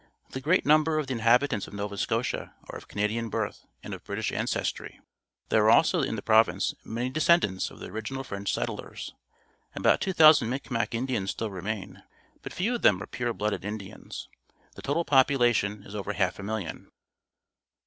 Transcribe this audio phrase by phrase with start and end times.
[0.31, 4.03] The great number of the inhabitants of Nova Scotia are of Canadian birth and of
[4.03, 4.99] British ancestry.
[5.49, 9.13] There are also in the pro\'ince many descendants of the original French settlers.
[9.75, 12.01] About _2,000 Micmac In dian s still remain,
[12.41, 14.27] but few of them are pure blooded Indians.
[14.73, 16.89] The total population is over half a million.